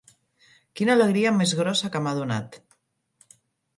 [0.79, 2.59] Quina alegria més grossa que m'ha donat!